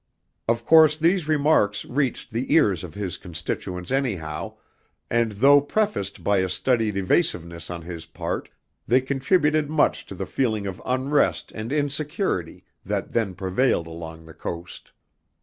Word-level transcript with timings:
Of 0.47 0.65
course 0.65 0.97
these 0.97 1.27
remarks 1.27 1.85
reached 1.85 2.31
the 2.31 2.51
ears 2.55 2.83
of 2.83 2.95
his 2.95 3.17
constituents 3.17 3.91
anyhow, 3.91 4.55
and 5.11 5.33
though 5.33 5.61
prefaced 5.61 6.23
by 6.23 6.37
a 6.37 6.49
studied 6.49 6.97
evasiveness 6.97 7.69
on 7.69 7.83
his 7.83 8.07
part, 8.07 8.49
they 8.87 9.01
contributed 9.01 9.69
much 9.69 10.07
to 10.07 10.15
the 10.15 10.25
feeling 10.25 10.65
of 10.65 10.81
unrest 10.87 11.51
and 11.51 11.71
insecurity 11.71 12.63
that 12.83 13.11
then 13.13 13.35
prevailed 13.35 13.85
along 13.85 14.25
the 14.25 14.33
Coast. 14.33 14.91